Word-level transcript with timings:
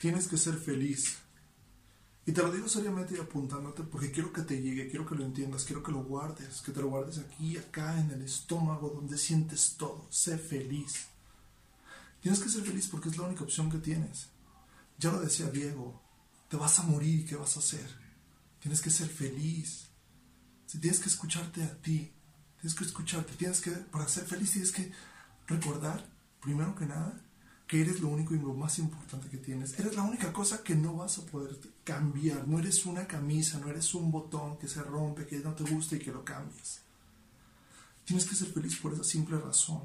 Tienes 0.00 0.28
que 0.28 0.38
ser 0.38 0.56
feliz. 0.56 1.18
Y 2.24 2.32
te 2.32 2.40
lo 2.40 2.50
digo 2.50 2.66
seriamente 2.70 3.14
y 3.14 3.20
apuntándote 3.20 3.82
porque 3.82 4.10
quiero 4.10 4.32
que 4.32 4.40
te 4.40 4.62
llegue, 4.62 4.88
quiero 4.88 5.04
que 5.04 5.14
lo 5.14 5.26
entiendas, 5.26 5.64
quiero 5.64 5.82
que 5.82 5.92
lo 5.92 6.02
guardes, 6.04 6.62
que 6.62 6.72
te 6.72 6.80
lo 6.80 6.88
guardes 6.88 7.18
aquí, 7.18 7.58
acá, 7.58 8.00
en 8.00 8.10
el 8.10 8.22
estómago, 8.22 8.88
donde 8.88 9.18
sientes 9.18 9.74
todo. 9.76 10.06
Sé 10.08 10.38
feliz. 10.38 11.08
Tienes 12.22 12.40
que 12.40 12.48
ser 12.48 12.62
feliz 12.62 12.88
porque 12.88 13.10
es 13.10 13.18
la 13.18 13.24
única 13.24 13.44
opción 13.44 13.70
que 13.70 13.76
tienes. 13.76 14.28
Ya 14.96 15.12
lo 15.12 15.20
decía 15.20 15.50
Diego, 15.50 16.00
te 16.48 16.56
vas 16.56 16.78
a 16.78 16.84
morir, 16.84 17.26
¿qué 17.26 17.36
vas 17.36 17.56
a 17.56 17.60
hacer? 17.60 17.94
Tienes 18.58 18.80
que 18.80 18.88
ser 18.88 19.08
feliz. 19.08 19.88
Si 20.64 20.78
tienes 20.78 21.00
que 21.00 21.10
escucharte 21.10 21.62
a 21.62 21.76
ti, 21.76 22.10
tienes 22.58 22.74
que 22.74 22.84
escucharte, 22.84 23.34
tienes 23.34 23.60
que, 23.60 23.72
para 23.72 24.08
ser 24.08 24.24
feliz, 24.24 24.52
tienes 24.52 24.72
que 24.72 24.90
recordar, 25.46 26.08
primero 26.40 26.74
que 26.74 26.86
nada, 26.86 27.20
que 27.70 27.80
eres 27.80 28.00
lo 28.00 28.08
único 28.08 28.34
y 28.34 28.38
lo 28.40 28.52
más 28.52 28.80
importante 28.80 29.28
que 29.28 29.36
tienes. 29.36 29.78
Eres 29.78 29.94
la 29.94 30.02
única 30.02 30.32
cosa 30.32 30.64
que 30.64 30.74
no 30.74 30.96
vas 30.96 31.18
a 31.18 31.26
poder 31.26 31.56
cambiar. 31.84 32.48
No 32.48 32.58
eres 32.58 32.84
una 32.84 33.06
camisa, 33.06 33.60
no 33.60 33.68
eres 33.68 33.94
un 33.94 34.10
botón 34.10 34.58
que 34.58 34.66
se 34.66 34.82
rompe, 34.82 35.24
que 35.24 35.38
no 35.38 35.54
te 35.54 35.62
gusta 35.62 35.94
y 35.94 36.00
que 36.00 36.10
lo 36.10 36.24
cambies. 36.24 36.80
Tienes 38.04 38.26
que 38.26 38.34
ser 38.34 38.48
feliz 38.48 38.76
por 38.76 38.92
esa 38.92 39.04
simple 39.04 39.38
razón. 39.38 39.82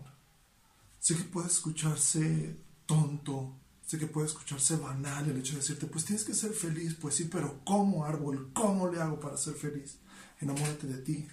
Sé 0.97 1.15
que 1.15 1.25
puede 1.25 1.45
escucharse 1.45 2.57
tonto, 2.87 3.55
sé 3.85 3.99
que 3.99 4.07
puede 4.07 4.25
escucharse 4.25 4.77
banal 4.77 5.29
el 5.29 5.37
hecho 5.37 5.53
de 5.53 5.59
decirte, 5.59 5.85
pues 5.85 6.05
tienes 6.05 6.25
que 6.25 6.33
ser 6.33 6.53
feliz, 6.53 6.95
pues 6.95 7.13
sí, 7.13 7.25
pero 7.25 7.61
¿cómo 7.63 8.03
árbol? 8.03 8.49
¿Cómo 8.51 8.89
le 8.89 8.99
hago 8.99 9.19
para 9.19 9.37
ser 9.37 9.53
feliz? 9.53 9.99
Enamórate 10.41 10.87
de 10.87 10.97
ti. 11.03 11.27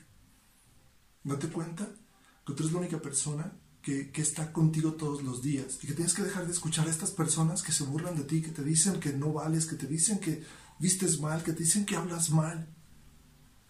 Date 1.24 1.48
cuenta 1.48 1.88
que 2.46 2.52
tú 2.52 2.62
eres 2.62 2.74
la 2.74 2.80
única 2.80 3.00
persona 3.00 3.50
que, 3.82 4.10
está 4.14 4.52
contigo 4.52 4.94
todos 4.94 5.22
los 5.22 5.42
días 5.42 5.78
y 5.82 5.86
que 5.88 5.94
tienes 5.94 6.14
que 6.14 6.22
dejar 6.22 6.46
de 6.46 6.52
escuchar 6.52 6.86
a 6.86 6.90
estas 6.90 7.10
personas 7.10 7.62
que 7.62 7.72
se 7.72 7.84
burlan 7.84 8.16
de 8.16 8.22
ti, 8.22 8.40
que 8.40 8.52
te 8.52 8.62
dicen 8.62 9.00
que 9.00 9.12
no 9.12 9.32
vales, 9.32 9.66
que 9.66 9.76
te 9.76 9.86
dicen 9.86 10.20
que 10.20 10.44
vistes 10.78 11.20
mal, 11.20 11.42
que 11.42 11.52
te 11.52 11.64
dicen 11.64 11.84
que 11.84 11.96
hablas 11.96 12.30
mal. 12.30 12.68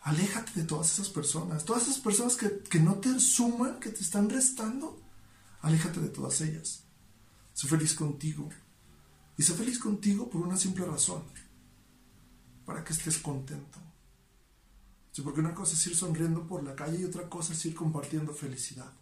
Aléjate 0.03 0.61
de 0.61 0.67
todas 0.67 0.93
esas 0.93 1.09
personas, 1.09 1.65
todas 1.65 1.85
esas 1.85 1.99
personas 1.99 2.37
que, 2.37 2.59
que 2.59 2.79
no 2.79 2.97
te 2.97 3.19
suman, 3.21 3.81
que 3.81 3.91
te 3.91 4.01
están 4.01 4.29
restando. 4.29 5.01
Aléjate 5.63 6.01
de 6.01 6.09
todas 6.09 6.41
ellas. 6.43 6.85
Sé 7.55 7.69
feliz 7.69 7.95
contigo. 7.95 8.49
Y 9.39 9.43
sé 9.43 9.55
feliz 9.55 9.79
contigo 9.79 10.29
por 10.29 10.43
una 10.43 10.57
simple 10.57 10.85
razón. 10.85 11.23
Para 12.67 12.85
que 12.85 12.93
estés 12.93 13.19
contento. 13.19 13.79
Sí, 15.13 15.23
porque 15.23 15.41
una 15.41 15.55
cosa 15.55 15.75
es 15.75 15.87
ir 15.87 15.97
sonriendo 15.97 16.47
por 16.47 16.63
la 16.65 16.75
calle 16.75 17.01
y 17.01 17.05
otra 17.05 17.29
cosa 17.29 17.53
es 17.53 17.65
ir 17.65 17.75
compartiendo 17.75 18.35
felicidad. 18.35 18.93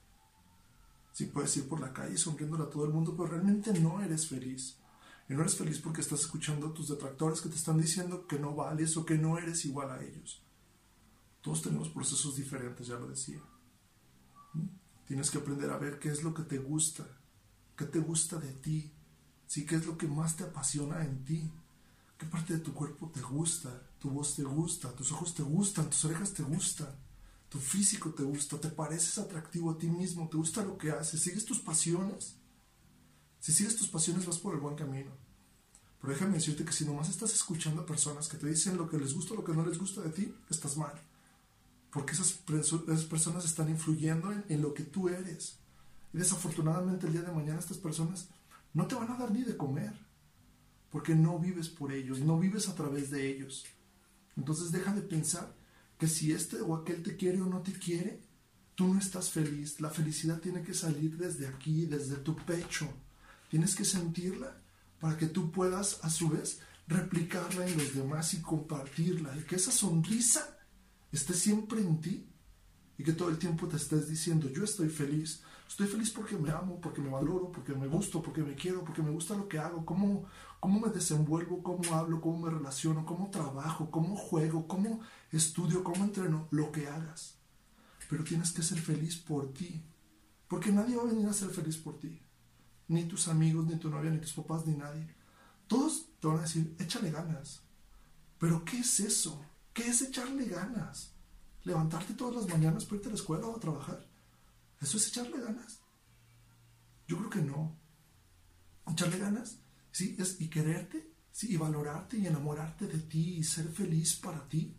Si 1.13 1.27
puedes 1.27 1.57
ir 1.57 1.69
por 1.69 1.81
la 1.81 1.93
calle 1.93 2.17
sonriéndole 2.17 2.65
a 2.65 2.71
todo 2.71 2.85
el 2.85 2.93
mundo, 2.93 3.15
pero 3.17 3.29
realmente 3.29 3.73
no 3.79 4.01
eres 4.01 4.29
feliz. 4.29 4.77
Y 5.29 5.35
no 5.35 5.43
eres 5.43 5.57
feliz 5.57 5.79
porque 5.79 6.01
estás 6.01 6.21
escuchando 6.21 6.69
a 6.69 6.75
tus 6.75 6.89
detractores 6.89 7.41
que 7.41 7.49
te 7.49 7.57
están 7.57 7.81
diciendo 7.81 8.27
que 8.27 8.39
no 8.39 8.55
vales 8.55 8.97
o 8.97 9.05
que 9.05 9.19
no 9.19 9.39
eres 9.39 9.65
igual 9.65 9.91
a 9.91 10.03
ellos. 10.03 10.43
Todos 11.41 11.63
tenemos 11.63 11.89
procesos 11.89 12.37
diferentes, 12.37 12.87
ya 12.87 12.99
lo 12.99 13.09
decía. 13.09 13.41
¿Mm? 14.55 14.67
Tienes 15.07 15.31
que 15.31 15.39
aprender 15.39 15.71
a 15.71 15.79
ver 15.79 15.99
qué 15.99 16.11
es 16.11 16.23
lo 16.23 16.35
que 16.35 16.43
te 16.43 16.59
gusta, 16.59 17.07
qué 17.77 17.85
te 17.85 17.99
gusta 17.99 18.39
de 18.39 18.53
ti, 18.53 18.93
¿sí? 19.47 19.65
qué 19.65 19.77
es 19.77 19.87
lo 19.87 19.97
que 19.97 20.07
más 20.07 20.37
te 20.37 20.45
apasiona 20.45 21.05
en 21.05 21.25
ti, 21.25 21.51
qué 22.19 22.27
parte 22.27 22.55
de 22.55 22.61
tu 22.61 22.75
cuerpo 22.75 23.11
te 23.13 23.21
gusta, 23.21 23.71
tu 23.99 24.11
voz 24.11 24.37
te 24.37 24.43
gusta, 24.43 24.93
tus 24.93 25.13
ojos 25.13 25.35
te 25.35 25.43
gustan, 25.43 25.91
tus 25.91 26.05
orejas 26.05 26.33
te 26.33 26.43
gustan 26.43 27.10
tu 27.51 27.59
físico 27.59 28.11
te 28.11 28.23
gusta, 28.23 28.59
te 28.61 28.69
pareces 28.69 29.19
atractivo 29.19 29.73
a 29.73 29.77
ti 29.77 29.89
mismo, 29.89 30.29
te 30.29 30.37
gusta 30.37 30.65
lo 30.65 30.79
que 30.79 30.93
haces, 30.93 31.21
sigues 31.21 31.45
tus 31.45 31.59
pasiones. 31.59 32.37
Si 33.41 33.53
sigues 33.53 33.77
tus 33.77 33.89
pasiones 33.89 34.25
vas 34.25 34.39
por 34.39 34.55
el 34.55 34.61
buen 34.61 34.77
camino. 34.77 35.11
Pero 36.01 36.13
déjame 36.13 36.35
decirte 36.35 36.65
que 36.65 36.73
si 36.73 36.85
nomás 36.85 37.09
estás 37.09 37.35
escuchando 37.35 37.83
a 37.83 37.87
personas 37.87 38.29
que 38.29 38.37
te 38.37 38.47
dicen 38.47 38.77
lo 38.77 38.89
que 38.89 38.99
les 38.99 39.13
gusta 39.13 39.35
o 39.35 39.37
lo 39.37 39.45
que 39.45 39.53
no 39.53 39.67
les 39.67 39.79
gusta 39.79 40.01
de 40.01 40.11
ti, 40.11 40.33
estás 40.49 40.77
mal. 40.77 40.95
Porque 41.91 42.13
esas, 42.13 42.39
esas 42.49 43.05
personas 43.07 43.45
están 43.45 43.69
influyendo 43.69 44.31
en, 44.31 44.45
en 44.49 44.63
lo 44.63 44.73
que 44.73 44.85
tú 44.85 45.09
eres. 45.09 45.59
Y 46.15 46.19
desafortunadamente 46.19 47.09
el 47.09 47.15
día 47.15 47.23
de 47.23 47.33
mañana 47.33 47.59
estas 47.59 47.79
personas 47.79 48.29
no 48.73 48.87
te 48.87 48.95
van 48.95 49.11
a 49.11 49.17
dar 49.17 49.33
ni 49.33 49.43
de 49.43 49.57
comer. 49.57 49.93
Porque 50.91 51.17
no 51.17 51.41
vives 51.41 51.69
por 51.69 51.93
ellos, 51.93 52.21
no 52.21 52.39
vives 52.39 52.69
a 52.69 52.77
través 52.77 53.11
de 53.11 53.29
ellos. 53.29 53.67
Entonces 54.37 54.71
deja 54.71 54.95
de 54.95 55.03
pensar 55.03 55.60
que 56.01 56.09
si 56.09 56.33
este 56.33 56.63
o 56.63 56.75
aquel 56.75 57.03
te 57.03 57.15
quiere 57.15 57.43
o 57.43 57.47
no 57.47 57.61
te 57.61 57.75
quiere, 57.75 58.23
tú 58.75 58.95
no 58.95 58.99
estás 58.99 59.29
feliz. 59.29 59.83
La 59.83 59.91
felicidad 59.91 60.41
tiene 60.41 60.63
que 60.63 60.73
salir 60.73 61.19
desde 61.19 61.47
aquí, 61.47 61.85
desde 61.85 62.17
tu 62.17 62.35
pecho. 62.35 62.89
Tienes 63.51 63.75
que 63.75 63.85
sentirla 63.85 64.57
para 64.99 65.19
que 65.19 65.27
tú 65.27 65.53
puedas 65.53 66.01
a 66.03 66.09
su 66.09 66.31
vez 66.31 66.61
replicarla 66.89 67.67
en 67.67 67.77
los 67.77 67.95
demás 67.95 68.33
y 68.33 68.41
compartirla. 68.41 69.37
Y 69.37 69.43
que 69.43 69.57
esa 69.57 69.71
sonrisa 69.71 70.59
esté 71.13 71.35
siempre 71.35 71.83
en 71.83 72.01
ti 72.01 72.27
y 72.97 73.03
que 73.03 73.13
todo 73.13 73.29
el 73.29 73.37
tiempo 73.37 73.69
te 73.69 73.77
estés 73.77 74.09
diciendo, 74.09 74.49
yo 74.49 74.65
estoy 74.65 74.89
feliz. 74.89 75.43
Estoy 75.69 75.87
feliz 75.87 76.11
porque 76.11 76.39
me 76.39 76.51
amo, 76.51 76.81
porque 76.81 77.03
me 77.03 77.11
valoro, 77.11 77.53
porque 77.53 77.75
me 77.75 77.89
gusto, 77.89 78.23
porque 78.23 78.43
me 78.43 78.55
quiero, 78.55 78.83
porque 78.85 79.03
me 79.03 79.11
gusta 79.11 79.37
lo 79.37 79.47
que 79.47 79.59
hago, 79.59 79.85
cómo, 79.85 80.25
cómo 80.61 80.79
me 80.79 80.93
desenvuelvo, 80.93 81.63
cómo 81.63 81.95
hablo, 81.95 82.21
cómo 82.21 82.47
me 82.47 82.51
relaciono, 82.51 83.07
cómo 83.07 83.31
trabajo, 83.31 83.91
cómo 83.91 84.15
juego, 84.15 84.69
cómo 84.69 85.01
estudio, 85.33 85.83
cómo 85.83 86.05
entreno, 86.05 86.47
lo 86.51 86.71
que 86.71 86.87
hagas. 86.87 87.39
Pero 88.09 88.25
tienes 88.25 88.53
que 88.53 88.63
ser 88.63 88.79
feliz 88.79 89.17
por 89.17 89.53
ti. 89.53 89.83
Porque 90.47 90.71
nadie 90.71 90.97
va 90.97 91.03
a 91.03 91.07
venir 91.07 91.27
a 91.27 91.33
ser 91.33 91.51
feliz 91.51 91.77
por 91.77 91.99
ti. 91.99 92.21
Ni 92.89 93.05
tus 93.05 93.29
amigos, 93.29 93.67
ni 93.67 93.77
tu 93.77 93.89
novia, 93.89 94.11
ni 94.11 94.19
tus 94.19 94.33
papás, 94.33 94.67
ni 94.67 94.77
nadie. 94.77 95.15
Todos 95.67 96.07
te 96.21 96.27
van 96.27 96.39
a 96.39 96.43
decir, 96.43 96.75
échale 96.79 97.11
ganas. 97.11 97.63
Pero 98.39 98.65
¿qué 98.65 98.81
es 98.81 99.01
eso? 99.01 99.41
¿Qué 99.73 99.87
es 99.89 100.03
echarle 100.03 100.47
ganas? 100.47 101.13
¿Levantarte 101.63 102.15
todas 102.15 102.35
las 102.35 102.49
mañanas 102.49 102.85
para 102.85 102.97
irte 102.97 103.09
a 103.09 103.13
la 103.13 103.17
escuela 103.17 103.47
o 103.47 103.57
a 103.57 103.61
trabajar? 103.61 104.05
¿Eso 104.81 104.97
es 104.97 105.09
echarle 105.09 105.41
ganas? 105.41 105.81
Yo 107.07 107.17
creo 107.19 107.31
que 107.31 107.43
no. 107.43 107.77
Echarle 108.91 109.19
ganas, 109.19 109.59
sí, 109.93 110.17
es 110.19 110.41
y 110.41 110.49
quererte, 110.49 111.11
sí, 111.33 111.53
y 111.53 111.57
valorarte 111.57 112.19
y 112.19 112.27
enamorarte 112.27 112.87
de 112.87 112.99
ti 112.99 113.37
y 113.39 113.45
ser 113.45 113.69
feliz 113.69 114.17
para 114.17 114.49
ti. 114.49 114.77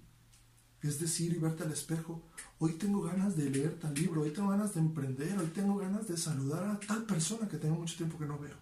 Es 0.81 0.99
decir, 0.99 1.31
y 1.31 1.38
verte 1.38 1.63
al 1.63 1.72
espejo, 1.72 2.23
hoy 2.57 2.73
tengo 2.73 3.01
ganas 3.03 3.35
de 3.35 3.50
leer 3.50 3.79
tal 3.79 3.94
libro, 3.94 4.21
hoy 4.21 4.31
tengo 4.31 4.50
ganas 4.50 4.73
de 4.73 4.79
emprender, 4.79 5.38
hoy 5.38 5.47
tengo 5.47 5.77
ganas 5.77 6.07
de 6.07 6.17
saludar 6.17 6.63
a 6.66 6.79
tal 6.79 7.03
persona 7.05 7.47
que 7.47 7.57
tengo 7.57 7.75
mucho 7.75 7.95
tiempo 7.95 8.17
que 8.17 8.25
no 8.25 8.39
veo. 8.39 8.55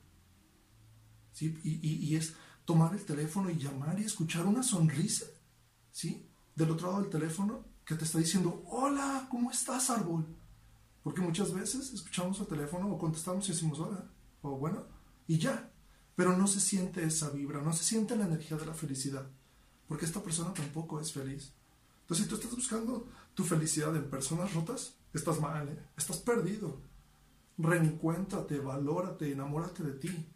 ¿Sí? 1.31 1.57
Y, 1.63 2.15
es 2.15 2.33
tomar 2.65 2.93
el 2.93 3.05
teléfono 3.05 3.49
y 3.49 3.57
llamar 3.57 3.97
y 3.99 4.03
escuchar 4.03 4.45
una 4.45 4.61
sonrisa, 4.61 5.25
¿sí? 5.91 6.27
Del 6.55 6.71
otro 6.71 6.89
lado 6.89 7.01
del 7.01 7.09
teléfono 7.09 7.63
que 7.85 7.95
te 7.95 8.03
está 8.03 8.19
diciendo, 8.19 8.63
hola, 8.67 9.27
¿cómo 9.31 9.49
estás, 9.49 9.89
árbol? 9.89 10.27
Porque 11.01 11.21
muchas 11.21 11.53
veces 11.53 11.93
escuchamos 11.93 12.39
el 12.41 12.47
teléfono 12.47 12.91
o 12.91 12.97
contestamos 12.97 13.47
y 13.47 13.53
decimos 13.53 13.79
hola, 13.79 14.11
o 14.41 14.57
bueno, 14.57 14.85
y 15.25 15.37
ya. 15.37 15.68
Pero 16.19 16.35
no 16.35 16.47
se 16.47 16.59
siente 16.59 17.01
esa 17.05 17.29
vibra, 17.29 17.61
no 17.61 17.71
se 17.71 17.85
siente 17.85 18.13
la 18.17 18.25
energía 18.25 18.57
de 18.57 18.65
la 18.65 18.73
felicidad, 18.73 19.25
porque 19.87 20.03
esta 20.03 20.21
persona 20.21 20.53
tampoco 20.53 20.99
es 20.99 21.13
feliz. 21.13 21.53
Entonces, 22.01 22.25
si 22.25 22.29
tú 22.29 22.35
estás 22.35 22.53
buscando 22.53 23.07
tu 23.33 23.45
felicidad 23.45 23.95
en 23.95 24.09
personas 24.09 24.53
rotas, 24.53 24.97
estás 25.13 25.39
mal, 25.39 25.69
¿eh? 25.69 25.79
estás 25.95 26.17
perdido. 26.17 26.81
Reencuéntrate, 27.57 28.59
valórate, 28.59 29.31
enamórate 29.31 29.81
de 29.81 29.93
ti. 29.93 30.27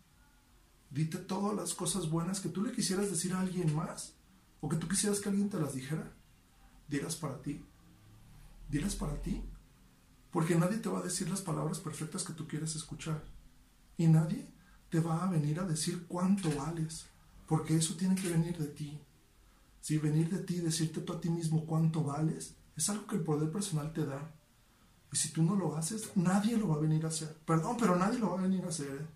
Dite 0.90 1.18
todas 1.18 1.54
las 1.54 1.74
cosas 1.74 2.10
buenas 2.10 2.40
que 2.40 2.48
tú 2.48 2.64
le 2.64 2.72
quisieras 2.72 3.12
decir 3.12 3.34
a 3.34 3.42
alguien 3.42 3.76
más, 3.76 4.16
o 4.62 4.70
que 4.70 4.78
tú 4.78 4.88
quisieras 4.88 5.20
que 5.20 5.28
alguien 5.28 5.50
te 5.50 5.60
las 5.60 5.74
dijera. 5.74 6.16
Dilas 6.88 7.18
para 7.18 7.42
ti. 7.42 7.62
Dilas 8.70 8.96
para 8.96 9.22
ti. 9.22 9.44
Porque 10.32 10.56
nadie 10.56 10.78
te 10.78 10.88
va 10.88 11.00
a 11.00 11.04
decir 11.04 11.30
las 11.30 11.42
palabras 11.42 11.82
perfectas 11.82 12.24
que 12.24 12.32
tú 12.32 12.48
quieres 12.48 12.74
escuchar. 12.74 13.22
Y 13.98 14.08
nadie 14.08 14.54
te 14.94 15.00
va 15.00 15.24
a 15.24 15.28
venir 15.28 15.60
a 15.60 15.64
decir 15.64 16.06
cuánto 16.08 16.56
vales. 16.56 17.08
Porque 17.48 17.76
eso 17.76 17.96
tiene 17.96 18.14
que 18.14 18.30
venir 18.30 18.56
de 18.56 18.68
ti. 18.68 19.02
Si 19.82 19.98
venir 19.98 20.30
de 20.30 20.38
ti, 20.44 20.60
decirte 20.60 21.02
tú 21.02 21.14
a 21.14 21.20
ti 21.20 21.32
mismo 21.32 21.66
cuánto 21.66 22.04
vales, 22.04 22.54
es 22.78 22.90
algo 22.90 23.08
que 23.08 23.16
el 23.16 23.24
poder 23.24 23.52
personal 23.52 23.92
te 23.92 24.06
da. 24.06 24.32
Y 25.12 25.16
si 25.16 25.30
tú 25.34 25.42
no 25.42 25.56
lo 25.56 25.76
haces, 25.76 26.16
nadie 26.16 26.58
lo 26.58 26.68
va 26.68 26.76
a 26.76 26.80
venir 26.80 27.04
a 27.06 27.08
hacer. 27.08 27.36
Perdón, 27.44 27.76
pero 27.80 27.96
nadie 27.96 28.20
lo 28.20 28.34
va 28.34 28.40
a 28.40 28.44
venir 28.44 28.64
a 28.66 28.70
hacer. 28.70 29.02
¿eh? 29.02 29.08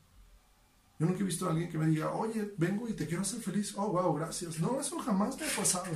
Yo 0.97 1.05
nunca 1.05 1.19
he 1.19 1.23
visto 1.25 1.45
a 1.45 1.51
alguien 1.51 1.69
que 1.69 1.77
me 1.77 1.85
diga, 1.85 2.11
oye, 2.11 2.55
vengo 2.57 2.89
y 2.89 2.93
te 2.93 3.05
quiero 3.05 3.21
hacer 3.21 3.39
feliz. 3.39 3.75
Oh, 3.77 3.91
wow, 3.91 4.15
gracias. 4.15 4.59
No, 4.59 4.79
eso 4.79 4.97
jamás 4.97 5.39
me 5.39 5.45
ha 5.45 5.55
pasado. 5.55 5.95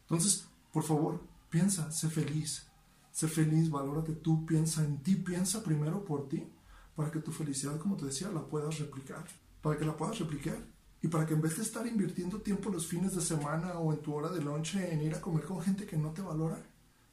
Entonces, 0.00 0.46
por 0.72 0.82
favor, 0.82 1.22
piensa, 1.50 1.92
sé 1.92 2.08
feliz. 2.08 2.66
Sé 3.12 3.28
feliz, 3.28 3.68
valórate 3.68 4.14
tú, 4.14 4.46
piensa 4.46 4.82
en 4.82 5.02
ti, 5.02 5.16
piensa 5.16 5.62
primero 5.62 6.06
por 6.06 6.26
ti, 6.30 6.48
para 6.96 7.10
que 7.10 7.20
tu 7.20 7.30
felicidad, 7.30 7.78
como 7.78 7.96
te 7.96 8.06
decía, 8.06 8.30
la 8.30 8.44
puedas 8.44 8.78
replicar. 8.78 9.24
Para 9.60 9.78
que 9.78 9.84
la 9.84 9.96
puedas 9.96 10.18
replicar 10.18 10.58
y 11.02 11.08
para 11.08 11.26
que 11.26 11.34
en 11.34 11.42
vez 11.42 11.56
de 11.56 11.62
estar 11.62 11.86
invirtiendo 11.86 12.40
tiempo 12.40 12.70
los 12.70 12.86
fines 12.86 13.14
de 13.14 13.20
semana 13.20 13.74
o 13.78 13.92
en 13.92 14.00
tu 14.00 14.14
hora 14.14 14.30
de 14.30 14.42
lonche 14.42 14.92
en 14.92 15.02
ir 15.02 15.14
a 15.14 15.20
comer 15.20 15.44
con 15.44 15.60
gente 15.60 15.86
que 15.86 15.96
no 15.96 16.10
te 16.10 16.22
valora, 16.22 16.60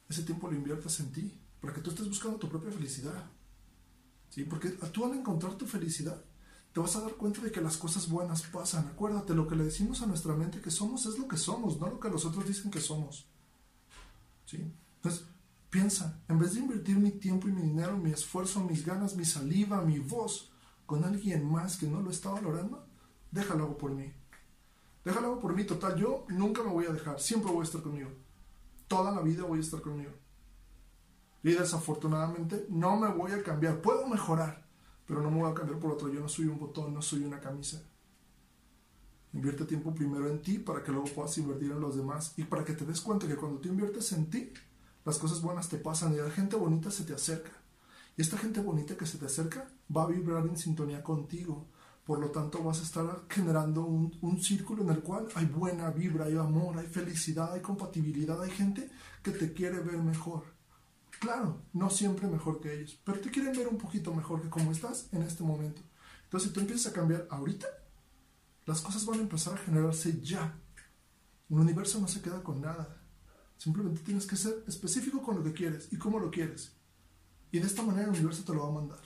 ese 0.08 0.22
tiempo 0.22 0.50
lo 0.50 0.56
inviertas 0.56 0.98
en 1.00 1.12
ti, 1.12 1.40
para 1.60 1.74
que 1.74 1.80
tú 1.80 1.90
estés 1.90 2.08
buscando 2.08 2.38
tu 2.38 2.48
propia 2.48 2.72
felicidad. 2.72 3.30
¿Sí? 4.30 4.44
Porque 4.44 4.70
tú 4.70 5.04
al 5.04 5.14
encontrar 5.14 5.54
tu 5.54 5.66
felicidad, 5.66 6.24
te 6.72 6.80
vas 6.80 6.96
a 6.96 7.02
dar 7.02 7.14
cuenta 7.14 7.40
de 7.40 7.52
que 7.52 7.60
las 7.60 7.76
cosas 7.76 8.08
buenas 8.08 8.42
pasan. 8.42 8.88
Acuérdate, 8.88 9.34
lo 9.34 9.46
que 9.46 9.54
le 9.54 9.64
decimos 9.64 10.02
a 10.02 10.06
nuestra 10.06 10.34
mente 10.34 10.60
que 10.60 10.70
somos 10.70 11.06
es 11.06 11.18
lo 11.18 11.28
que 11.28 11.36
somos, 11.36 11.78
no 11.78 11.88
lo 11.88 12.00
que 12.00 12.08
los 12.08 12.24
otros 12.24 12.48
dicen 12.48 12.70
que 12.70 12.80
somos. 12.80 13.28
¿Sí? 14.44 14.72
Entonces, 14.96 15.26
piensa, 15.74 16.22
en 16.28 16.38
vez 16.38 16.54
de 16.54 16.60
invertir 16.60 16.96
mi 16.96 17.10
tiempo 17.10 17.48
y 17.48 17.52
mi 17.52 17.62
dinero, 17.62 17.96
mi 17.96 18.12
esfuerzo, 18.12 18.62
mis 18.62 18.86
ganas, 18.86 19.16
mi 19.16 19.24
saliva, 19.24 19.80
mi 19.80 19.98
voz 19.98 20.52
con 20.86 21.02
alguien 21.02 21.50
más 21.50 21.76
que 21.76 21.88
no 21.88 22.00
lo 22.00 22.12
está 22.12 22.30
valorando, 22.30 22.86
déjalo 23.32 23.76
por 23.76 23.90
mí. 23.90 24.12
Déjalo 25.04 25.40
por 25.40 25.52
mí, 25.52 25.64
total, 25.64 25.96
yo 25.96 26.26
nunca 26.28 26.62
me 26.62 26.70
voy 26.70 26.86
a 26.86 26.92
dejar, 26.92 27.18
siempre 27.18 27.50
voy 27.50 27.62
a 27.62 27.64
estar 27.64 27.82
conmigo. 27.82 28.10
Toda 28.86 29.10
la 29.10 29.20
vida 29.20 29.42
voy 29.42 29.58
a 29.58 29.62
estar 29.62 29.80
conmigo. 29.80 30.12
Y 31.42 31.50
desafortunadamente 31.50 32.66
no 32.70 32.96
me 32.96 33.08
voy 33.08 33.32
a 33.32 33.42
cambiar. 33.42 33.82
Puedo 33.82 34.06
mejorar, 34.06 34.68
pero 35.04 35.22
no 35.22 35.30
me 35.32 35.40
voy 35.40 35.50
a 35.50 35.54
cambiar 35.54 35.80
por 35.80 35.90
otro. 35.90 36.08
Yo 36.08 36.20
no 36.20 36.28
soy 36.28 36.46
un 36.46 36.60
botón, 36.60 36.94
no 36.94 37.02
soy 37.02 37.24
una 37.24 37.40
camisa. 37.40 37.82
Invierte 39.32 39.64
tiempo 39.64 39.92
primero 39.92 40.30
en 40.30 40.40
ti 40.40 40.60
para 40.60 40.84
que 40.84 40.92
luego 40.92 41.08
puedas 41.08 41.36
invertir 41.36 41.72
en 41.72 41.80
los 41.80 41.96
demás 41.96 42.32
y 42.36 42.44
para 42.44 42.64
que 42.64 42.74
te 42.74 42.86
des 42.86 43.00
cuenta 43.00 43.26
que 43.26 43.34
cuando 43.34 43.58
tú 43.58 43.68
inviertes 43.68 44.12
en 44.12 44.30
ti, 44.30 44.52
las 45.04 45.18
cosas 45.18 45.42
buenas 45.42 45.68
te 45.68 45.76
pasan 45.76 46.14
y 46.14 46.16
la 46.16 46.30
gente 46.30 46.56
bonita 46.56 46.90
se 46.90 47.04
te 47.04 47.14
acerca. 47.14 47.50
Y 48.16 48.22
esta 48.22 48.38
gente 48.38 48.60
bonita 48.60 48.96
que 48.96 49.06
se 49.06 49.18
te 49.18 49.26
acerca 49.26 49.68
va 49.94 50.04
a 50.04 50.06
vibrar 50.06 50.46
en 50.46 50.56
sintonía 50.56 51.02
contigo. 51.02 51.68
Por 52.04 52.18
lo 52.20 52.30
tanto, 52.30 52.62
vas 52.62 52.80
a 52.80 52.82
estar 52.82 53.24
generando 53.28 53.84
un, 53.84 54.42
círculo 54.42 54.82
en 54.82 54.90
el 54.90 55.00
cual 55.00 55.26
hay 55.34 55.46
buena 55.46 55.90
vibra, 55.90 56.26
hay 56.26 56.36
amor, 56.36 56.78
hay 56.78 56.86
felicidad, 56.86 57.52
hay 57.52 57.60
compatibilidad, 57.60 58.40
hay 58.42 58.50
gente 58.50 58.90
que 59.22 59.30
te 59.30 59.52
quiere 59.52 59.80
ver 59.80 59.98
mejor. 59.98 60.44
Claro, 61.18 61.62
no 61.72 61.88
siempre 61.88 62.28
mejor 62.28 62.60
que 62.60 62.74
ellos, 62.74 63.00
pero 63.04 63.20
te 63.20 63.30
quieren 63.30 63.56
ver 63.56 63.68
un 63.68 63.78
poquito 63.78 64.12
mejor 64.14 64.42
que 64.42 64.50
como 64.50 64.72
estás 64.72 65.08
en 65.12 65.22
este 65.22 65.42
momento. 65.42 65.80
Entonces, 66.24 66.48
si 66.48 66.54
tú 66.54 66.60
empiezas 66.60 66.92
a 66.92 66.94
cambiar 66.94 67.26
ahorita, 67.30 67.66
las 68.66 68.82
cosas 68.82 69.06
van 69.06 69.20
a 69.20 69.22
empezar 69.22 69.54
a 69.54 69.58
generarse 69.58 70.20
ya. 70.20 70.58
El 71.48 71.58
universo 71.58 72.00
no 72.00 72.08
se 72.08 72.20
queda 72.20 72.42
con 72.42 72.60
nada. 72.60 73.03
Simplemente 73.56 74.02
tienes 74.02 74.26
que 74.26 74.36
ser 74.36 74.64
específico 74.66 75.22
con 75.22 75.36
lo 75.36 75.44
que 75.44 75.52
quieres 75.52 75.88
y 75.92 75.96
cómo 75.96 76.18
lo 76.18 76.30
quieres. 76.30 76.72
Y 77.50 77.58
de 77.58 77.66
esta 77.66 77.82
manera 77.82 78.04
el 78.04 78.10
universo 78.10 78.44
te 78.44 78.52
lo 78.52 78.64
va 78.64 78.68
a 78.68 78.80
mandar. 78.80 79.02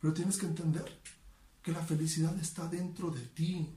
Pero 0.00 0.14
tienes 0.14 0.36
que 0.36 0.46
entender 0.46 1.00
que 1.62 1.72
la 1.72 1.82
felicidad 1.82 2.36
está 2.38 2.66
dentro 2.66 3.10
de 3.10 3.20
ti. 3.20 3.68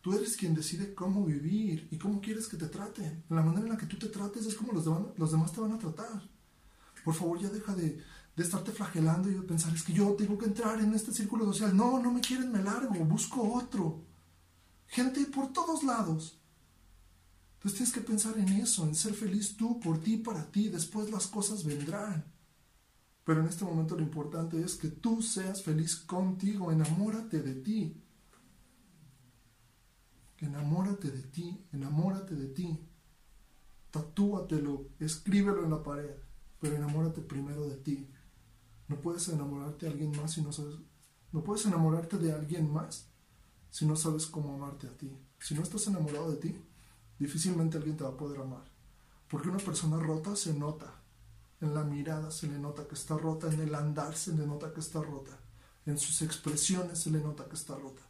Tú 0.00 0.12
eres 0.12 0.36
quien 0.36 0.54
decide 0.54 0.94
cómo 0.94 1.24
vivir 1.24 1.88
y 1.90 1.98
cómo 1.98 2.20
quieres 2.20 2.48
que 2.48 2.56
te 2.56 2.66
traten. 2.66 3.24
La 3.28 3.42
manera 3.42 3.62
en 3.62 3.72
la 3.72 3.78
que 3.78 3.86
tú 3.86 3.98
te 3.98 4.08
trates 4.08 4.46
es 4.46 4.54
como 4.54 4.72
los, 4.72 4.84
los 5.16 5.32
demás 5.32 5.52
te 5.52 5.60
van 5.60 5.72
a 5.72 5.78
tratar. 5.78 6.22
Por 7.04 7.14
favor, 7.14 7.40
ya 7.40 7.48
deja 7.48 7.74
de, 7.74 8.02
de 8.36 8.42
estarte 8.42 8.70
flagelando 8.72 9.28
y 9.30 9.34
de 9.34 9.42
pensar, 9.42 9.74
es 9.74 9.82
que 9.82 9.92
yo 9.92 10.12
tengo 10.14 10.38
que 10.38 10.46
entrar 10.46 10.80
en 10.80 10.94
este 10.94 11.12
círculo 11.12 11.44
social. 11.46 11.76
No, 11.76 12.00
no 12.00 12.12
me 12.12 12.20
quieren, 12.20 12.52
me 12.52 12.62
largo, 12.62 12.94
busco 13.04 13.54
otro. 13.54 14.04
Gente 14.86 15.24
por 15.26 15.52
todos 15.52 15.82
lados. 15.82 16.37
Entonces 17.68 17.90
tienes 17.90 18.06
que 18.06 18.12
pensar 18.12 18.38
en 18.38 18.48
eso, 18.62 18.86
en 18.86 18.94
ser 18.94 19.12
feliz 19.12 19.54
tú, 19.54 19.78
por 19.78 20.00
ti, 20.00 20.16
para 20.16 20.50
ti. 20.50 20.70
Después 20.70 21.10
las 21.10 21.26
cosas 21.26 21.64
vendrán. 21.64 22.24
Pero 23.24 23.42
en 23.42 23.46
este 23.46 23.62
momento 23.62 23.94
lo 23.94 24.02
importante 24.02 24.58
es 24.58 24.74
que 24.76 24.88
tú 24.88 25.20
seas 25.20 25.62
feliz 25.62 25.96
contigo. 25.96 26.72
Enamórate 26.72 27.42
de 27.42 27.56
ti. 27.56 28.02
Enamórate 30.38 31.10
de 31.10 31.22
ti, 31.24 31.62
enamórate 31.74 32.36
de 32.36 32.46
ti. 32.46 32.80
Tatúatelo, 33.90 34.88
escríbelo 34.98 35.62
en 35.62 35.70
la 35.70 35.82
pared. 35.82 36.14
Pero 36.60 36.74
enamórate 36.74 37.20
primero 37.20 37.68
de 37.68 37.76
ti. 37.76 38.08
No 38.88 38.98
puedes 38.98 39.28
enamorarte 39.28 39.84
de 39.84 39.92
alguien 39.92 40.12
más 40.12 40.32
si 40.32 40.40
no 40.40 40.52
sabes. 40.52 40.76
No 41.32 41.44
puedes 41.44 41.66
enamorarte 41.66 42.16
de 42.16 42.32
alguien 42.32 42.72
más 42.72 43.10
si 43.68 43.84
no 43.84 43.94
sabes 43.94 44.24
cómo 44.24 44.54
amarte 44.54 44.86
a 44.86 44.96
ti. 44.96 45.14
Si 45.38 45.54
no 45.54 45.62
estás 45.62 45.86
enamorado 45.86 46.30
de 46.30 46.38
ti, 46.38 46.56
difícilmente 47.18 47.76
alguien 47.76 47.96
te 47.96 48.04
va 48.04 48.10
a 48.10 48.16
poder 48.16 48.40
amar. 48.40 48.64
Porque 49.28 49.48
una 49.48 49.58
persona 49.58 49.98
rota 49.98 50.36
se 50.36 50.54
nota. 50.54 50.94
En 51.60 51.74
la 51.74 51.84
mirada 51.84 52.30
se 52.30 52.46
le 52.46 52.58
nota 52.58 52.86
que 52.86 52.94
está 52.94 53.16
rota, 53.18 53.52
en 53.52 53.60
el 53.60 53.74
andar 53.74 54.16
se 54.16 54.32
le 54.32 54.46
nota 54.46 54.72
que 54.72 54.80
está 54.80 55.02
rota, 55.02 55.36
en 55.86 55.98
sus 55.98 56.22
expresiones 56.22 57.00
se 57.00 57.10
le 57.10 57.20
nota 57.20 57.48
que 57.48 57.56
está 57.56 57.74
rota. 57.74 58.02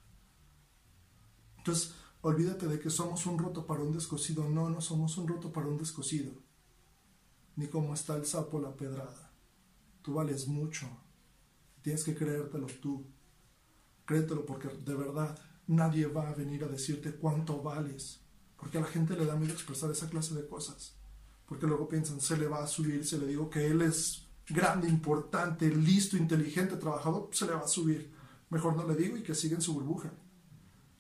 Entonces, 1.57 1.95
olvídate 2.21 2.67
de 2.67 2.79
que 2.79 2.91
somos 2.91 3.25
un 3.27 3.39
roto 3.39 3.67
para 3.67 3.83
un 3.83 3.93
descosido. 3.93 4.49
No, 4.49 4.69
no 4.69 4.81
somos 4.81 5.17
un 5.17 5.29
roto 5.29 5.53
para 5.53 5.67
un 5.67 5.79
descosido. 5.79 6.33
Ni 7.57 7.67
como 7.67 7.95
está 7.95 8.17
el 8.17 8.27
sapo 8.27 8.61
la 8.61 8.77
pedrada. 8.77 9.33
Tú 10.03 10.15
vales 10.15 10.47
mucho. 10.47 10.87
Tienes 11.83 12.05
que 12.05 12.15
creértelo 12.15 12.67
tú. 12.81 13.07
Créetelo 14.05 14.47
porque 14.47 14.69
de 14.69 14.95
verdad 14.95 15.39
nadie 15.67 16.07
va 16.07 16.31
a 16.31 16.35
venir 16.35 16.65
a 16.65 16.69
decirte 16.69 17.15
cuánto 17.15 17.63
vales, 17.63 18.21
porque 18.59 18.79
a 18.79 18.81
la 18.83 18.87
gente 18.87 19.17
le 19.17 19.25
da 19.25 19.37
miedo 19.37 19.55
expresar 19.55 19.91
esa 19.91 20.11
clase 20.11 20.35
de 20.35 20.47
cosas, 20.47 20.97
porque 21.47 21.67
luego 21.67 21.89
piensan, 21.89 22.21
se 22.21 22.37
le 22.37 22.49
va 22.49 22.63
a 22.63 22.67
subir, 22.67 23.07
se 23.07 23.19
le 23.19 23.27
digo 23.27 23.49
que 23.49 23.67
él 23.67 23.81
es 23.83 24.27
grande, 24.49 24.89
importante, 24.89 25.69
listo, 25.71 26.17
inteligente, 26.17 26.77
trabajador, 26.77 27.29
se 27.33 27.47
le 27.47 27.53
va 27.53 27.61
a 27.61 27.69
subir. 27.69 28.13
Mejor 28.51 28.77
no 28.77 28.87
le 28.87 28.97
digo 28.97 29.17
y 29.17 29.23
que 29.23 29.35
siga 29.35 29.55
en 29.55 29.63
su 29.63 29.75
burbuja. 29.75 30.13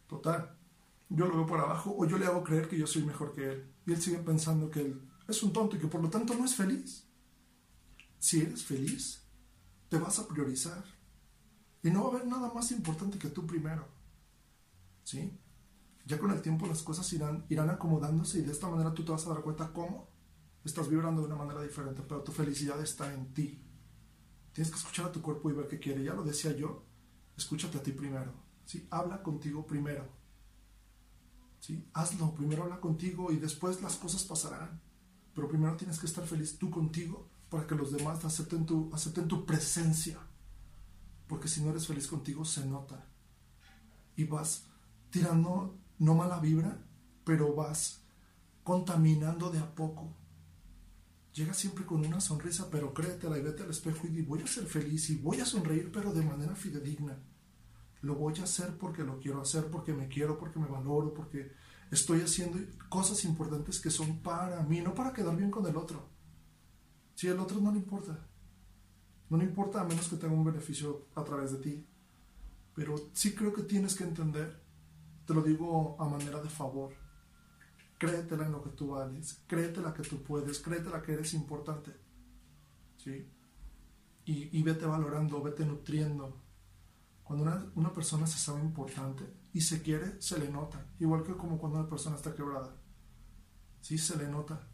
Total, 0.06 0.56
yo 1.08 1.26
lo 1.26 1.36
veo 1.36 1.46
por 1.46 1.60
abajo 1.60 1.94
o 1.98 2.06
yo 2.06 2.18
le 2.18 2.26
hago 2.26 2.44
creer 2.44 2.68
que 2.68 2.78
yo 2.78 2.86
soy 2.86 3.02
mejor 3.02 3.34
que 3.34 3.50
él. 3.50 3.74
Y 3.86 3.92
él 3.92 4.00
sigue 4.00 4.18
pensando 4.18 4.70
que 4.70 4.80
él 4.80 5.00
es 5.26 5.42
un 5.42 5.52
tonto 5.52 5.76
y 5.76 5.78
que 5.78 5.86
por 5.86 6.02
lo 6.02 6.10
tanto 6.10 6.34
no 6.34 6.44
es 6.44 6.54
feliz. 6.54 7.06
Si 8.18 8.40
eres 8.40 8.64
feliz, 8.64 9.22
te 9.88 9.98
vas 9.98 10.18
a 10.18 10.28
priorizar. 10.28 10.84
Y 11.82 11.90
no 11.90 12.04
va 12.04 12.08
a 12.08 12.16
haber 12.16 12.26
nada 12.26 12.52
más 12.52 12.70
importante 12.70 13.18
que 13.18 13.28
tú 13.28 13.46
primero. 13.46 13.86
¿sí? 15.04 15.32
Ya 16.08 16.18
con 16.18 16.30
el 16.30 16.40
tiempo 16.40 16.66
las 16.66 16.82
cosas 16.82 17.12
irán, 17.12 17.44
irán 17.50 17.68
acomodándose 17.68 18.38
y 18.38 18.42
de 18.42 18.52
esta 18.52 18.66
manera 18.66 18.94
tú 18.94 19.04
te 19.04 19.12
vas 19.12 19.26
a 19.26 19.28
dar 19.28 19.42
cuenta 19.42 19.74
cómo 19.74 20.08
estás 20.64 20.88
vibrando 20.88 21.20
de 21.20 21.26
una 21.26 21.36
manera 21.36 21.60
diferente, 21.60 22.02
pero 22.08 22.22
tu 22.22 22.32
felicidad 22.32 22.80
está 22.80 23.12
en 23.12 23.34
ti. 23.34 23.62
Tienes 24.54 24.70
que 24.70 24.78
escuchar 24.78 25.04
a 25.04 25.12
tu 25.12 25.20
cuerpo 25.20 25.50
y 25.50 25.52
ver 25.52 25.68
qué 25.68 25.78
quiere. 25.78 26.02
Ya 26.02 26.14
lo 26.14 26.22
decía 26.22 26.56
yo, 26.56 26.86
escúchate 27.36 27.76
a 27.76 27.82
ti 27.82 27.92
primero. 27.92 28.32
¿sí? 28.64 28.88
Habla 28.90 29.22
contigo 29.22 29.66
primero. 29.66 30.08
¿sí? 31.60 31.86
Hazlo, 31.92 32.34
primero 32.34 32.62
habla 32.62 32.80
contigo 32.80 33.30
y 33.30 33.36
después 33.36 33.82
las 33.82 33.96
cosas 33.96 34.24
pasarán. 34.24 34.80
Pero 35.34 35.46
primero 35.46 35.76
tienes 35.76 35.98
que 35.98 36.06
estar 36.06 36.26
feliz 36.26 36.56
tú 36.56 36.70
contigo 36.70 37.28
para 37.50 37.66
que 37.66 37.74
los 37.74 37.92
demás 37.92 38.24
acepten 38.24 38.64
tu, 38.64 38.88
acepten 38.94 39.28
tu 39.28 39.44
presencia. 39.44 40.18
Porque 41.26 41.48
si 41.48 41.60
no 41.60 41.68
eres 41.68 41.86
feliz 41.86 42.06
contigo, 42.06 42.46
se 42.46 42.64
nota. 42.64 43.04
Y 44.16 44.24
vas 44.24 44.64
tirando 45.10 45.76
no 45.98 46.14
mala 46.14 46.40
vibra, 46.40 46.84
pero 47.24 47.54
vas 47.54 48.04
contaminando 48.62 49.50
de 49.50 49.58
a 49.58 49.74
poco. 49.74 50.14
Llega 51.32 51.54
siempre 51.54 51.84
con 51.84 52.04
una 52.04 52.20
sonrisa, 52.20 52.68
pero 52.70 52.94
créetela 52.94 53.38
y 53.38 53.42
vete 53.42 53.62
al 53.62 53.70
espejo 53.70 54.06
y 54.06 54.10
di, 54.10 54.22
voy 54.22 54.42
a 54.42 54.46
ser 54.46 54.66
feliz 54.66 55.10
y 55.10 55.16
voy 55.16 55.40
a 55.40 55.44
sonreír, 55.44 55.90
pero 55.92 56.12
de 56.12 56.22
manera 56.22 56.54
fidedigna. 56.54 57.18
Lo 58.00 58.14
voy 58.14 58.34
a 58.38 58.44
hacer 58.44 58.76
porque 58.78 59.04
lo 59.04 59.18
quiero 59.18 59.40
hacer, 59.40 59.70
porque 59.70 59.92
me 59.92 60.08
quiero, 60.08 60.38
porque 60.38 60.58
me 60.58 60.68
valoro, 60.68 61.14
porque 61.14 61.52
estoy 61.90 62.20
haciendo 62.20 62.58
cosas 62.88 63.24
importantes 63.24 63.80
que 63.80 63.90
son 63.90 64.18
para 64.18 64.62
mí, 64.62 64.80
no 64.80 64.94
para 64.94 65.12
quedar 65.12 65.36
bien 65.36 65.50
con 65.50 65.66
el 65.66 65.76
otro. 65.76 66.08
Si 67.14 67.26
el 67.26 67.38
otro 67.38 67.60
no 67.60 67.72
le 67.72 67.78
importa, 67.78 68.18
no 69.28 69.36
le 69.36 69.44
importa 69.44 69.80
a 69.80 69.84
menos 69.84 70.08
que 70.08 70.16
tenga 70.16 70.34
un 70.34 70.44
beneficio 70.44 71.06
a 71.14 71.24
través 71.24 71.52
de 71.52 71.58
ti. 71.58 71.86
Pero 72.74 73.10
sí 73.12 73.34
creo 73.34 73.52
que 73.52 73.62
tienes 73.62 73.94
que 73.96 74.04
entender 74.04 74.62
te 75.28 75.34
lo 75.34 75.42
digo 75.42 75.94
a 76.00 76.08
manera 76.08 76.40
de 76.40 76.48
favor. 76.48 76.94
Créetela 77.98 78.46
en 78.46 78.52
lo 78.52 78.62
que 78.62 78.70
tú 78.70 78.88
vales, 78.92 79.42
créetela 79.46 79.92
que 79.92 80.02
tú 80.02 80.22
puedes, 80.22 80.58
créetela 80.58 81.02
que 81.02 81.12
eres 81.12 81.34
importante. 81.34 81.92
¿Sí? 82.96 83.30
Y, 84.24 84.62
vete 84.62 84.86
valorando, 84.86 85.42
vete 85.42 85.66
nutriendo. 85.66 86.40
Cuando 87.22 87.44
una, 87.44 87.70
una, 87.74 87.92
persona 87.92 88.26
se 88.26 88.38
sabe 88.38 88.60
importante 88.60 89.24
y 89.52 89.60
se 89.60 89.82
quiere, 89.82 90.20
se 90.20 90.38
le 90.38 90.50
nota. 90.50 90.86
Igual 90.98 91.24
que 91.24 91.36
como 91.36 91.58
cuando 91.58 91.78
una 91.78 91.88
persona 91.88 92.16
está 92.16 92.34
quebrada. 92.34 92.74
Sí, 93.82 93.98
se 93.98 94.16
le 94.16 94.28
nota. 94.28 94.66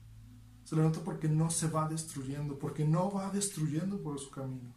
Se 0.63 0.77
le 0.77 0.83
nota 0.83 1.01
porque 1.05 1.29
no 1.29 1.51
se 1.51 1.69
va 1.69 1.89
destruyendo, 1.89 2.59
porque 2.61 2.85
no 2.85 3.11
va 3.11 3.31
destruyendo 3.31 4.01
por 4.01 4.21
su 4.21 4.31
camino. 4.31 4.73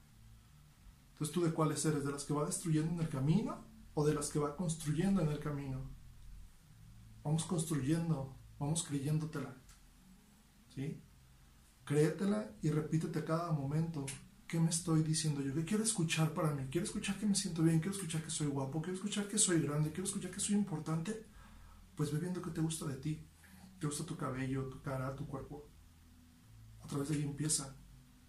Entonces, 1.11 1.33
¿tú 1.33 1.43
de 1.43 1.53
cuáles 1.53 1.85
eres? 1.85 2.03
¿De 2.03 2.11
las 2.11 2.23
que 2.23 2.33
va 2.33 2.45
destruyendo 2.45 2.91
en 2.91 2.99
el 2.99 3.09
camino 3.09 3.66
o 3.99 4.05
de 4.05 4.13
las 4.13 4.29
que 4.29 4.37
va 4.37 4.55
construyendo 4.55 5.23
en 5.23 5.29
el 5.29 5.39
camino. 5.39 5.89
Vamos 7.23 7.45
construyendo, 7.45 8.37
vamos 8.59 8.83
creyéndotela. 8.83 9.57
¿Sí? 10.69 11.01
Créetela 11.83 12.51
y 12.61 12.69
repítete 12.69 13.23
cada 13.23 13.51
momento. 13.51 14.05
¿Qué 14.47 14.59
me 14.59 14.69
estoy 14.69 15.01
diciendo 15.01 15.41
yo? 15.41 15.51
¿Qué 15.55 15.65
quiero 15.65 15.83
escuchar 15.83 16.31
para 16.35 16.53
mí? 16.53 16.67
Quiero 16.69 16.85
escuchar 16.85 17.17
que 17.17 17.25
me 17.25 17.33
siento 17.33 17.63
bien, 17.63 17.79
quiero 17.79 17.95
escuchar 17.95 18.21
que 18.21 18.29
soy 18.29 18.45
guapo, 18.45 18.83
quiero 18.83 18.97
escuchar 18.97 19.27
que 19.27 19.39
soy 19.39 19.61
grande, 19.61 19.89
quiero 19.89 20.03
escuchar 20.03 20.29
que 20.29 20.39
soy 20.39 20.57
importante. 20.57 21.25
Pues 21.95 22.13
ve 22.13 22.19
viendo 22.19 22.39
que 22.39 22.51
te 22.51 22.61
gusta 22.61 22.85
de 22.85 22.97
ti. 22.97 23.27
Te 23.79 23.87
gusta 23.87 24.05
tu 24.05 24.15
cabello, 24.15 24.69
tu 24.69 24.79
cara, 24.83 25.15
tu 25.15 25.25
cuerpo. 25.25 25.71
A 26.83 26.87
través 26.87 27.09
de 27.09 27.15
ahí 27.15 27.23
empieza. 27.23 27.75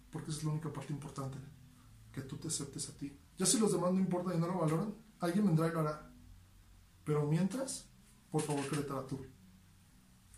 Porque 0.09 0.31
esa 0.31 0.39
es 0.39 0.45
la 0.45 0.51
única 0.53 0.73
parte 0.73 0.91
importante. 0.93 1.37
Que 2.11 2.21
tú 2.21 2.37
te 2.37 2.47
aceptes 2.47 2.89
a 2.89 2.97
ti. 2.97 3.15
Ya 3.37 3.45
si 3.45 3.59
los 3.59 3.71
demás 3.71 3.93
no 3.93 3.99
importan 3.99 4.35
y 4.35 4.39
no 4.39 4.47
lo 4.47 4.61
valoran, 4.61 5.08
Alguien 5.19 5.45
vendrá 5.45 5.67
y 5.67 5.71
lo 5.71 5.79
hará. 5.81 6.11
Pero 7.03 7.25
mientras, 7.25 7.89
por 8.31 8.41
favor, 8.41 8.65
créetela 8.67 9.05
tú. 9.05 9.25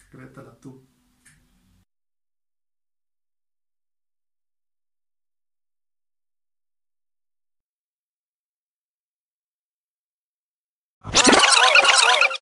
Créetela 0.09 0.55
tú. 0.59 0.85